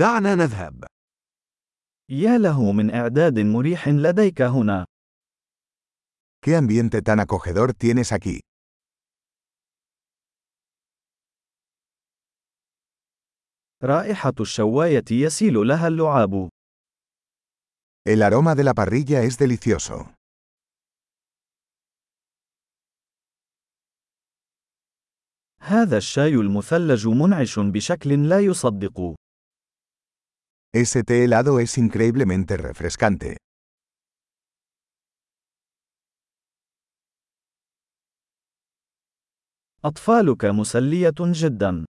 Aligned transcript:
دعنا 0.00 0.34
نذهب. 0.34 0.84
يا 2.08 2.38
له 2.38 2.72
من 2.72 2.94
إعداد 2.94 3.38
مريح 3.38 3.88
لديك 3.88 4.42
هنا. 4.42 4.84
¿Qué 6.40 6.56
ambiente 6.56 7.02
tan 7.02 7.20
acogedor 7.20 7.74
tienes 7.74 8.12
aquí? 8.12 8.40
رائحة 13.82 14.34
الشواية 14.40 15.04
يسيل 15.10 15.54
لها 15.68 15.88
اللعاب. 15.88 16.48
El 18.08 18.22
aroma 18.22 18.54
de 18.54 18.64
la 18.64 18.74
parrilla 18.74 19.22
es 19.22 19.38
delicioso. 19.38 20.14
هذا 25.60 25.96
الشاي 25.96 26.34
المثلج 26.34 27.08
منعش 27.08 27.58
بشكل 27.58 28.28
لا 28.28 28.40
يصدق. 28.40 29.14
Ese 30.73 31.03
té 31.03 31.23
helado 31.23 31.59
es 31.59 31.77
increíblemente 31.77 32.57
refrescante. 32.57 33.37
أطفالك 39.85 40.45
مسلية 40.45 41.13
جدا. 41.19 41.85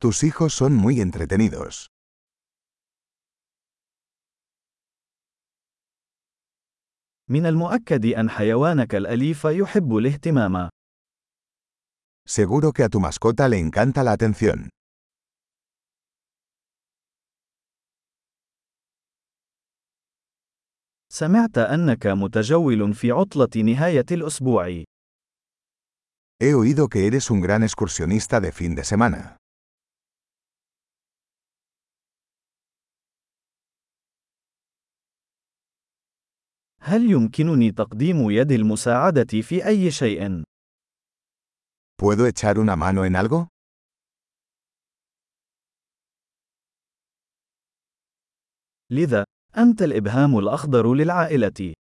Tus 0.00 0.22
hijos 0.22 0.54
son 0.54 0.74
muy 0.74 1.00
entretenidos. 1.00 1.86
من 7.30 7.46
المؤكد 7.46 8.06
أن 8.06 8.30
حيوانك 8.30 8.94
الأليف 8.94 9.44
يحب 9.44 9.96
الاهتمام. 9.96 10.68
Seguro 12.28 12.72
que 12.72 12.82
a 12.82 12.88
tu 12.88 13.00
mascota 13.00 13.48
le 13.48 13.58
encanta 13.58 14.02
la 14.04 14.12
atención. 14.12 14.68
سمعت 21.15 21.57
أنك 21.57 22.07
متجول 22.07 22.93
في 22.93 23.11
عطلة 23.11 23.63
نهاية 23.63 24.05
الأسبوع. 24.11 24.83
He 26.43 26.55
oído 26.55 26.89
que 26.89 27.05
eres 27.07 27.29
un 27.29 27.39
gran 27.39 27.61
excursionista 27.63 28.41
de 28.41 28.51
fin 28.51 28.75
de 28.75 28.83
semana. 28.83 29.37
هل 36.81 37.11
يمكنني 37.11 37.71
تقديم 37.71 38.31
يد 38.31 38.51
المساعدة 38.51 39.41
في 39.41 39.67
أي 39.67 39.91
شيء؟ 39.91 40.43
¿Puedo 42.01 42.25
echar 42.25 42.57
una 42.59 42.75
mano 42.75 43.05
en 43.05 43.15
algo? 43.15 43.47
لذا، 48.91 49.25
أنت 49.57 49.81
الإبهام 49.81 50.37
الأخضر 50.37 50.93
للعائلة. 50.93 51.73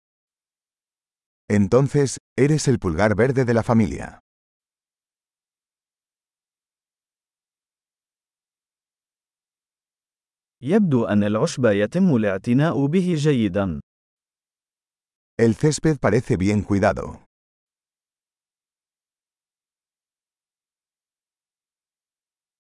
Entonces, 1.52 2.18
eres 2.38 2.68
el 2.68 2.80
pulgar 2.80 3.16
verde 3.16 3.46
de 3.46 3.54
la 3.54 3.64
familia. 3.64 4.20
يبدو 10.64 11.06
أن 11.06 11.24
العشب 11.24 11.66
يتم 11.66 12.16
الاعتناء 12.16 12.86
به 12.86 13.16
جيدا. 13.18 13.80
El 15.42 15.56
césped 15.56 15.98
parece 16.00 16.38
bien 16.38 16.62
cuidado. 16.62 17.26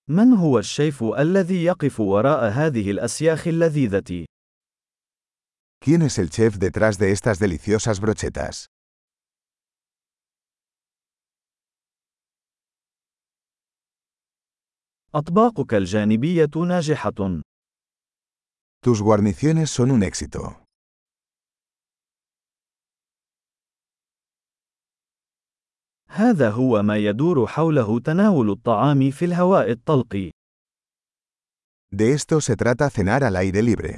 من 0.09 0.33
هو 0.33 0.59
الشيف 0.59 1.03
الذي 1.03 1.63
يقف 1.63 1.99
وراء 1.99 2.51
هذه 2.51 2.91
الأسياخ 2.91 3.47
اللذيذة؟ 3.47 4.25
¿Quién 5.80 6.02
es 6.02 6.18
el 6.18 6.30
chef 6.30 6.56
detrás 6.56 6.98
de 6.98 7.12
estas 7.12 7.38
deliciosas 7.38 8.00
brochetas? 8.00 8.66
أطباقك 15.14 15.74
الجانبية 15.74 16.50
ناجحة. 16.56 17.42
Tus 18.82 19.00
guarniciones 19.02 19.70
son 19.70 19.90
un 19.90 20.02
éxito. 20.02 20.66
هذا 26.08 26.50
هو 26.50 26.82
ما 26.82 26.96
يدور 26.96 27.46
حوله 27.46 28.00
تناول 28.00 28.50
الطعام 28.50 29.10
في 29.10 29.24
الهواء 29.24 29.70
الطلق. 29.70 30.30
De 31.92 32.12
esto 32.12 32.40
se 32.40 32.56
trata 32.56 32.90
cenar 32.90 33.24
al 33.24 33.36
aire 33.36 33.62
libre. 33.62 33.96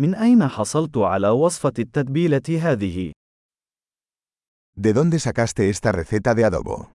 من 0.00 0.14
أين 0.14 0.48
حصلت 0.48 0.96
على 0.96 1.28
وصفة 1.28 1.72
التتبيلة 1.78 2.42
هذه؟ 2.62 3.12
¿De 4.76 4.92
dónde 4.92 5.18
sacaste 5.18 5.68
esta 5.70 5.92
receta 5.92 6.34
de 6.34 6.44
adobo? 6.44 6.92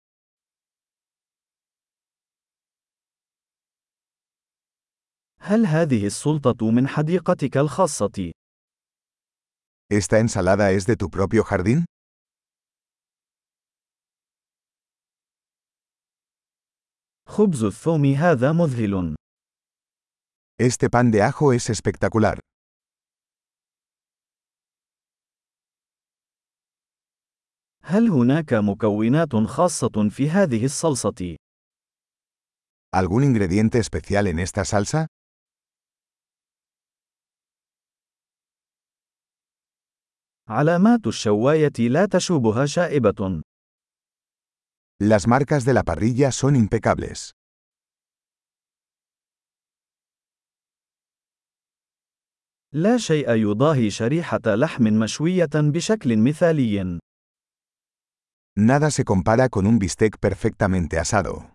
هل 5.39 5.65
هذه 5.65 6.05
السلطة 6.05 6.71
من 6.71 6.87
حديقتك 6.87 7.57
الخاصة؟ 7.57 8.31
¿Esta 9.93 10.19
ensalada 10.19 10.71
es 10.71 10.85
de 10.85 10.95
tu 10.95 11.09
propio 11.09 11.43
jardín? 11.43 11.85
خبز 17.27 17.63
الثوم 17.63 18.05
هذا 18.05 18.51
مذهل. 18.51 19.15
Este 20.61 20.89
pan 20.89 21.11
de 21.11 21.21
ajo 21.21 21.51
es 21.51 21.69
espectacular. 21.69 22.39
هل 27.85 28.09
هناك 28.09 28.53
مكونات 28.53 29.35
خاصة 29.35 30.09
في 30.09 30.29
هذه 30.29 30.65
الصلصة؟ 30.65 31.35
¿Algún 32.95 33.23
ingrediente 33.23 33.79
especial 33.79 34.27
en 34.27 34.39
esta 34.39 34.65
salsa? 34.65 35.07
علامات 40.49 41.07
الشواية 41.07 41.73
لا 41.79 42.05
تشوبها 42.05 42.65
شائبة. 42.65 43.41
Las 45.03 45.27
marcas 45.27 45.65
de 45.65 45.73
la 45.73 45.83
parrilla 45.83 46.31
son 46.31 46.55
impecables. 46.55 47.31
لا 52.73 52.97
شيء 52.97 53.31
يضاهي 53.31 53.89
شريحة 53.89 54.41
لحم 54.45 54.83
مشوية 54.83 55.49
بشكل 55.53 56.17
مثالي. 56.17 56.99
Nada 58.55 58.91
se 58.91 59.03
compara 59.03 59.49
con 59.49 59.65
un 59.65 59.79
bistec 59.79 60.19
perfectamente 60.19 60.99
asado. 60.99 61.53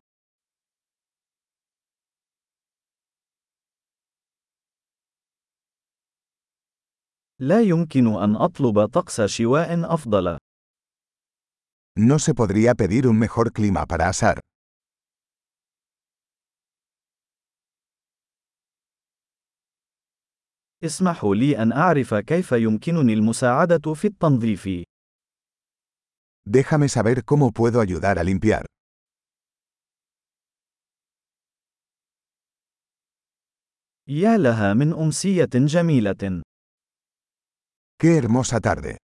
لا 7.41 7.60
يمكن 7.62 8.06
أن 8.06 8.36
أطلب 8.36 8.86
طقس 8.86 9.20
شواء 9.20 9.94
أفضل. 9.94 10.38
No 11.97 12.19
se 12.19 12.34
podría 12.34 12.75
pedir 12.75 13.06
un 13.06 13.16
mejor 13.19 13.53
clima 13.53 13.86
para 13.86 14.09
asar. 14.09 14.41
اسمحوا 20.84 21.34
لي 21.34 21.62
أن 21.62 21.72
أعرف 21.72 22.15
كيف 22.15 22.53
يمكنني 22.53 23.12
المساعدة 23.12 23.94
في 23.94 24.04
التنظيف. 24.06 24.69
Déjame 26.47 26.90
saber 26.90 27.24
cómo 27.24 27.52
puedo 27.52 27.80
ayudar 27.81 28.19
a 28.19 28.24
limpiar. 28.24 28.66
يا 34.08 34.38
لها 34.38 34.73
من 34.73 34.94
أمسية 34.94 35.50
جميلة. 35.55 36.41
¡Qué 37.97 38.17
hermosa 38.17 38.59
tarde! 38.59 38.97